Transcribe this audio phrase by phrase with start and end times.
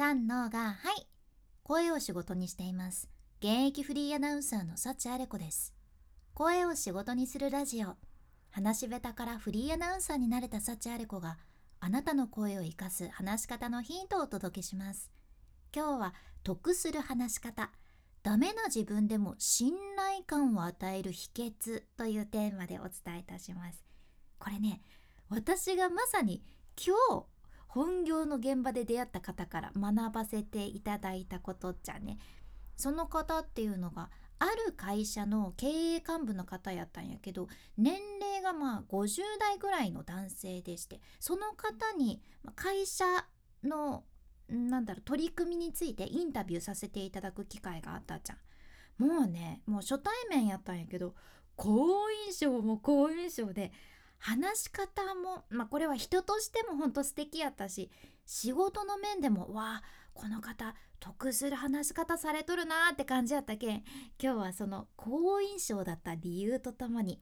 [0.00, 1.06] 三のがはい
[1.62, 3.10] 声を仕事にしています。
[3.40, 5.74] 現役フリーアナウンサーの幸あれ子です。
[6.32, 7.96] 声を仕事にするラジオ。
[8.50, 11.36] 話し下手からフリーアナウンサーになれた幸あれ子が
[11.80, 15.10] あなたの声を生かす話し方のヒントをお届けします。
[15.76, 16.14] 今日は
[16.44, 17.70] 得する話し方。
[18.22, 23.84] ダメな自分でも信頼感を与える秘訣というテーマでお伝えいたします。
[24.38, 24.80] これね
[25.28, 26.42] 私がまさに
[26.74, 27.26] 今日
[27.70, 32.18] 本業の現場で出会った方から学ばせていただいたことじゃね。
[32.76, 34.10] その方っていうのが
[34.40, 37.46] ある会社の経営幹部の方やったんやけど
[37.76, 42.22] 年齢がまあ50代ぐらいの男性でしてその方に
[42.56, 43.04] 会社
[43.62, 44.04] の
[44.48, 48.36] なんだろう取り組みについてインタビューさせていただく機会があったじゃ。
[49.04, 51.14] んもうねもう初対面やったんやけど
[51.54, 53.70] 好印象も好印象で
[54.20, 57.90] 話し方もまあこれは人としてもほんと素敵やったし
[58.26, 63.82] 仕事の面でもわあこの方得する話し方されとるなーって感じやったけん
[64.22, 67.20] 今日はその好印象だった理由とともに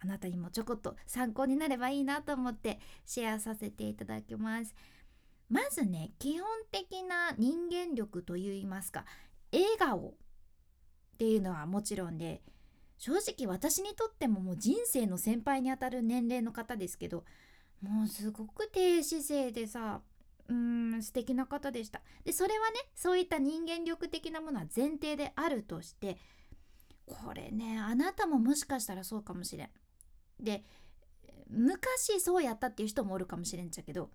[0.00, 4.74] あなたにもちょこっと参考になればいいなと思ってシェアさせていただきます。
[5.48, 9.04] まずね基本的な人間力といいますか
[9.52, 10.12] 笑顔っ
[11.18, 12.42] ていうのはもちろんで
[12.98, 17.24] 正直私にとってももう人生の先輩にあたる年齢の方ですけど
[17.82, 20.00] もうすごく低姿勢でさ
[20.48, 22.00] うーん素敵な方でした。
[22.24, 26.18] でそれはねそういった人間力的なものは前提であるとして
[27.06, 29.70] これねあなたももしかしたらそうかもしれん。
[30.40, 30.64] で
[31.48, 34.10] 昔そうやったっていう人もおるかもしれんちゃけど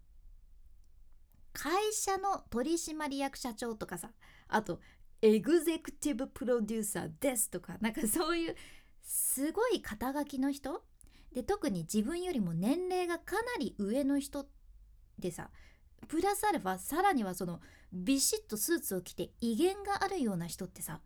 [1.53, 4.11] 会社の取締役社長とかさ
[4.47, 4.80] あと
[5.22, 8.56] エグゼクティブプロデューサーですとかなんかそういう
[9.03, 10.81] すごい肩書きの人？
[11.34, 14.45] で特に自分よりも年齢がかなり上の人
[15.20, 15.50] でさ
[16.08, 17.59] プラスアルファさらにはその
[17.92, 21.02] ビシッとスーツを着て威厳があるような人ってさ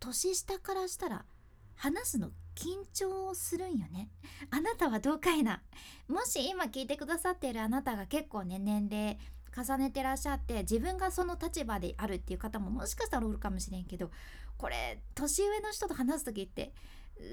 [0.00, 1.24] 年下からしたら
[1.76, 4.10] 話すの緊張をするんよね。
[4.50, 5.62] あなたはどうかいな。
[6.06, 9.18] もし今聞いてくださっているあなたが結構ね年齢
[9.56, 14.10] 重ねてらっしゃって自分がその立場であるっていう方ももしかしたらおるかもしれんけど
[14.56, 16.72] これ年上の人と話す時って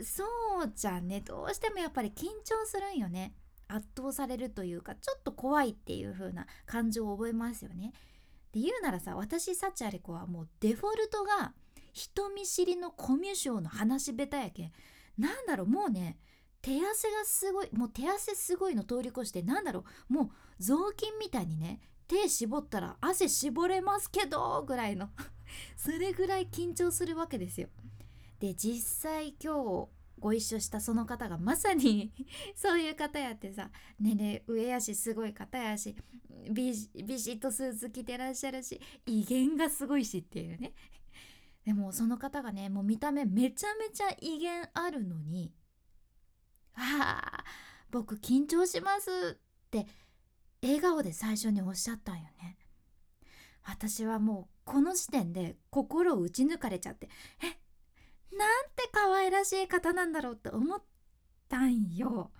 [0.03, 0.23] そ
[0.63, 3.33] うじゃねどうしてもやっぱり緊張するんよね
[3.67, 7.93] 圧倒されるというかちょっと怖いっていう風な感情を覚えますよね。
[8.51, 11.53] で言うならさ私サチアレコはもうデフォルトが
[11.93, 14.71] 人見知りのコミュ障の話下手やけん
[15.19, 16.17] なんだろうもうね
[16.61, 25.11] 手汗がすごいもう手汗すごいの通り越してなんだろうもう雑巾みたいにね手絞ったら汗絞れますけどぐらいの
[25.77, 27.69] それぐらい緊張するわけですよ。
[28.39, 28.81] で実
[29.11, 32.11] 際今日ご一緒したその方がまさに
[32.55, 33.69] そういう方やってさ
[33.99, 35.95] 年齢上やしすごい方やし
[36.51, 36.89] ビシ
[37.33, 40.73] ッとスーツ着てらっしゃるし威厳がすごいしっていうね
[41.63, 45.53] でもその方がねもう見た目めちゃめちゃ威厳あるのに
[46.73, 47.45] 「ああ
[47.91, 49.37] 僕緊張します」
[49.67, 49.85] って
[50.61, 52.57] 笑顔で最初におっしゃったんよね。
[53.63, 57.09] 私はもうこの時点で心を打ち抜かれちゃって
[57.43, 60.81] えなんて可愛らしい方なんだろうって思っ
[61.47, 62.31] たんよ。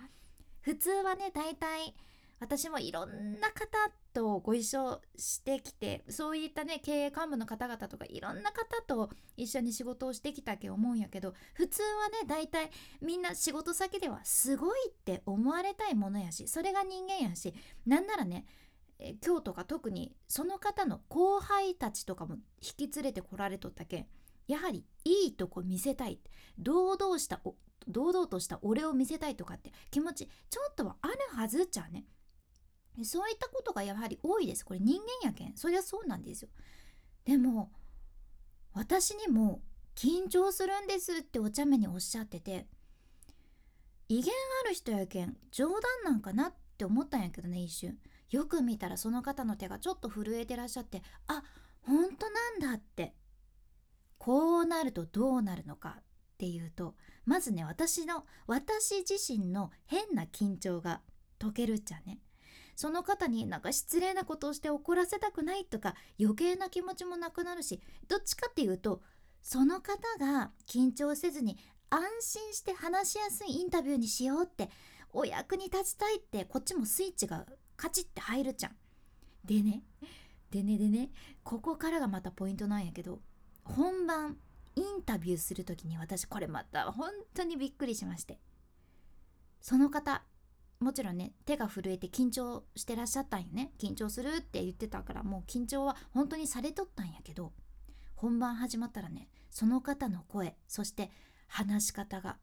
[0.62, 1.94] 普通はね大体
[2.40, 12.70] 私もいろんな方とご一緒してきてそういったね経営幹部の方々とかいろんな方と一緒に仕事をしてきたけ思うんやけど普通はね大体
[13.02, 17.53] みんな仕事先ではすごいって思われたいものやしそれが人間やし
[17.86, 18.46] なんならね
[19.25, 24.06] 今日とか特にその方の後輩たちとかも引き連れてこられとったけん
[24.47, 26.20] やはりいいとこ見せたい
[26.58, 27.40] 堂々した
[27.88, 32.06] 堂々とした俺を見せたいとかって気持ちちょっとはあるはずじゃね。
[33.04, 34.66] そういったことがやはり多いです。
[34.66, 35.56] これ人間やけん。
[35.56, 36.50] そりゃそうなんですよ。
[37.26, 37.72] でも
[38.74, 39.62] 私にも
[39.96, 42.68] 緊張するんですってお茶目におっしゃってて
[44.08, 44.34] 威厳
[44.66, 47.98] ある人やけん冗談なんかなって思ったんやけどね一瞬。
[48.30, 51.44] よく見たらその方の手がちょっと震えてらっしゃってあ
[51.82, 53.14] 本当なんだって。
[54.18, 56.03] こうなるとどうなるのかっ
[56.38, 56.96] ていうと
[57.26, 61.02] まずね私の私自身の変な緊張が
[61.40, 62.20] 解けるっちゃね。
[62.79, 69.02] その方になんか失礼なことをして怒らせたくないとか余計な気持ちもなくなるしどっちかっていうと
[69.41, 71.58] その方が緊張せずに
[71.90, 74.70] 安心して話しやすいインタビューにしようって
[75.11, 77.46] お役に立ちたいってこっちもスイッチが
[77.76, 78.72] カチッて入るじゃん。
[79.43, 79.84] でね
[80.49, 81.09] でねでね
[81.43, 83.20] ここからがまたポイントなんやけど
[83.66, 84.37] 本番
[84.78, 88.40] インタビューする時に私これまた本当にびっくりしまして
[89.59, 90.23] その方
[90.79, 93.73] もちろんね手が震えて緊張してらっしゃったんよね。
[93.78, 97.52] 緊張するって言ってたからもう緊張は本当にされとったんやけど
[98.16, 101.11] 本番始まったらねその方の声そして
[101.47, 102.37] 話し方が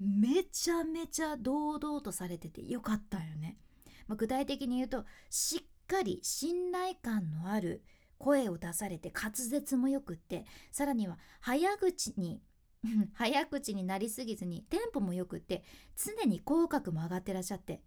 [0.00, 3.58] めちゃめちゃ堂々とされててよかったよね、
[4.06, 7.82] まあ、具体的に言うとしっかり信頼感のある
[8.18, 12.40] 声を出されて滑舌もよくってさらには早口に
[13.14, 15.62] 早口になりすぎずにテンポもよくって
[15.96, 17.82] 常に口角も上がってらっしゃって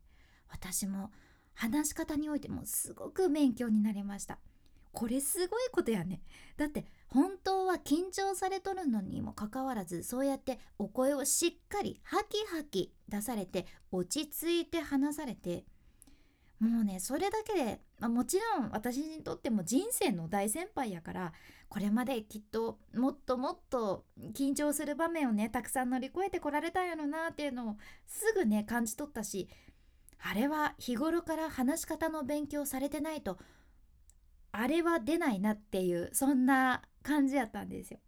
[0.50, 1.12] 私も
[1.56, 4.40] 話し方においてもすごく勉強になりました。
[4.92, 6.22] これすごいことやね。
[6.56, 15.66] だって本当は緊張されとるのにもかかわらずそうやってお声をしっかりハキハキ出されて落ち着いて話されて
[16.64, 21.34] もうねそれだけで、まあ、もちろん私にとっても人生の大先輩やから
[21.68, 27.76] これまできっともっともっと緊張する場面をねたくさん乗り越えてこられたんやろなっていうのを
[28.08, 29.50] すぐね感じ取ったし
[30.20, 33.38] あれは日頃から話し方の勉強されてないと
[34.54, 38.00] あれは出ないなっていうそんな感じやったんですよ。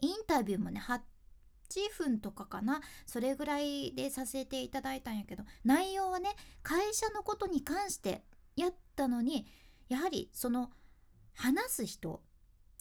[0.00, 0.78] インタビューもね
[1.70, 2.80] 8分とかかな？
[3.06, 6.30] それぐらいでさせていただいたんやけど内容はね
[6.62, 8.22] 会社のことに関して
[8.56, 9.46] やったのに
[9.88, 10.70] やはりその
[11.34, 12.22] 話す人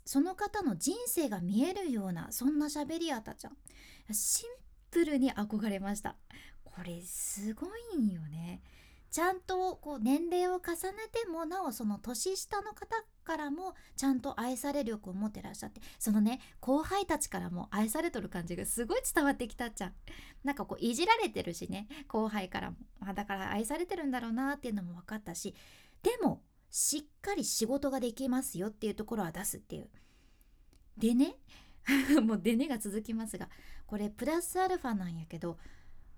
[0.05, 3.57] その方の人生が見えるようなそんな喋りやったじゃん。
[4.13, 4.49] シン
[4.91, 6.15] プルに憧れました。
[6.63, 8.61] これすごいんよね。
[9.09, 19.93] ちゃんとこう年齢を重ねてもなおその年下の方からもちゃんと愛され力を持ってらっしゃってそのね後輩たちからも愛されとる感じがすごい伝わってきたっちゃん
[20.45, 25.53] なんかこういじられてるしね後輩からも、まあ、だから愛されてるんだろうなっていうのも分かったし
[26.01, 26.41] でも
[26.71, 29.89] しっかり仕事ができますよっていうところは出すっていう
[30.97, 31.35] でね
[32.23, 33.49] もうでねが続きますが
[33.85, 35.57] これプラスアルファなんやけど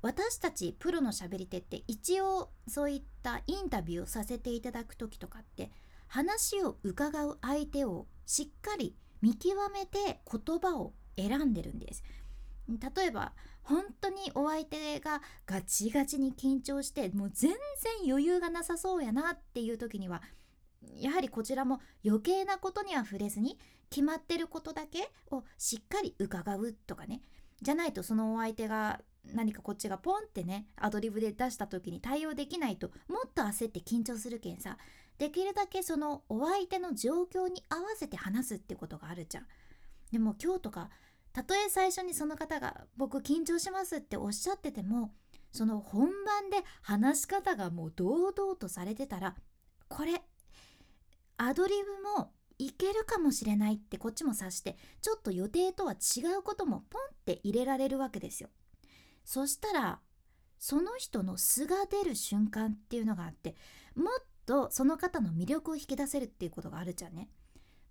[0.01, 5.71] 私たちプロのしゃべり手って一応そういったインタビューをさせていただく時とかって
[6.07, 12.04] 話を伺う相手をしっかり見極めて言葉を選んでるんです。
[12.68, 13.33] 例えば
[13.63, 17.57] 本当にお相手がガチガチに緊張してもう全然
[18.09, 20.21] 余裕がなさそうやなっていう時には
[20.95, 23.57] やはりこちらも余計なことには触れずに
[23.89, 27.21] 決まってることだけをしっかり伺うとかね
[27.62, 29.01] じゃないとそのお相手が
[29.33, 34.77] 何かこっちがポンってねアドリブで出した時に対応できないともっと焦って緊張するけんさ
[35.18, 39.48] できるだけそのお相手の状況に合わせて話すってことがあるじゃん。
[40.12, 40.90] でも今日とか
[41.34, 45.14] たとえ最初にその方が「僕緊張します」っておっしゃってても
[45.52, 49.36] その本番で話し方がもう堂々とされてたら
[49.88, 50.24] これ
[51.38, 58.50] アドリブもいけるかもしれないってこっちも察してちょっと予定とは違うこともポンって入れられるわけですよ。
[59.24, 60.02] そしたら
[60.58, 63.56] その人の素が出る瞬間っていうのがあって
[63.94, 67.30] もっとその方の魅力を引き出せるっていうことがあるじゃんね。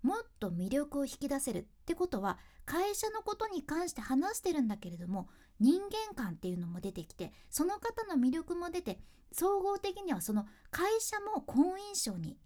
[0.01, 5.27] もっと魅力を引き出せるってことは会社のことに関して話してるんだけれども
[5.59, 8.99] 人間観っていうのも出てきてその方の魅力も出て
[9.31, 12.37] 総合的にはその会社も好印象に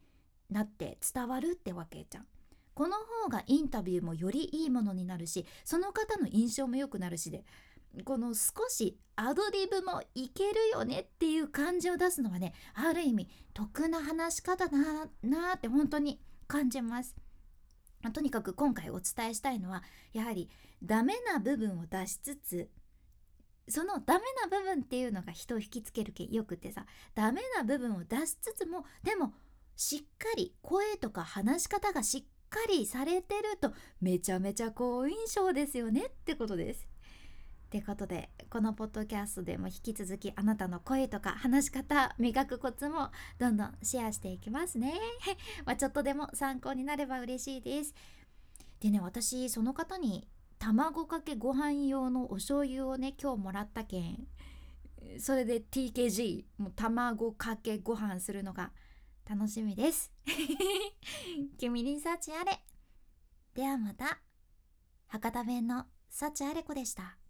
[0.50, 2.26] なって伝わるってわけじゃん。
[2.74, 7.44] この方がインタビューもよりいいものになるしその方の印象も良くなるしで
[8.06, 14.78] この少しアドリブもいけるよねっていう感じを出すのはねある意味得な話し方だ
[15.22, 17.16] なって本当に感じます。
[18.14, 20.50] とにかく今回お伝えしたいのはやはり
[20.82, 22.70] ダメな部分を出しつつ
[23.68, 29.34] そのダメな部分っていうのが人を引きつけるけよくてさダメな部分を出しつつもでも
[29.76, 33.72] しっかり声とか話し方がしっかりされてると
[34.02, 36.88] めちゃめちゃ好印象ですよねってことです。
[37.72, 44.94] ってことでこのポッドキャストでも引き続きあなたの声とか話し方磨くコツもどんどんシェアしていきますね。
[45.66, 47.96] まあちょっとでも参考になれば嬉しいです。
[48.82, 50.28] でね私その方に
[50.60, 54.28] 卵かけご飯用のお醤油をね今日もらったけん
[55.18, 58.74] それで TKG もう卵かけご飯するのが
[59.24, 60.12] 楽しみです。
[61.58, 62.66] 君に幸あれ。
[63.54, 64.20] ではまた。
[65.08, 67.21] 博多弁の幸あれ子でした。